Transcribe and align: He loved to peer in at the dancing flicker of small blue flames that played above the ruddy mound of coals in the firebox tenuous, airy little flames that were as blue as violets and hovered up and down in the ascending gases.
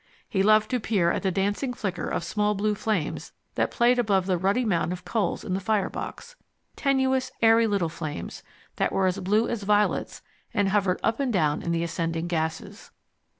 He 0.27 0.41
loved 0.41 0.71
to 0.71 0.79
peer 0.79 1.11
in 1.11 1.17
at 1.17 1.21
the 1.21 1.29
dancing 1.29 1.75
flicker 1.75 2.07
of 2.07 2.23
small 2.23 2.55
blue 2.55 2.73
flames 2.73 3.33
that 3.53 3.69
played 3.69 3.99
above 3.99 4.25
the 4.25 4.35
ruddy 4.35 4.65
mound 4.65 4.91
of 4.91 5.05
coals 5.05 5.43
in 5.43 5.53
the 5.53 5.59
firebox 5.59 6.35
tenuous, 6.75 7.31
airy 7.39 7.67
little 7.67 7.87
flames 7.87 8.41
that 8.77 8.91
were 8.91 9.05
as 9.05 9.19
blue 9.19 9.47
as 9.47 9.61
violets 9.61 10.23
and 10.55 10.69
hovered 10.69 10.99
up 11.03 11.19
and 11.19 11.31
down 11.31 11.61
in 11.61 11.71
the 11.71 11.83
ascending 11.83 12.25
gases. 12.25 12.89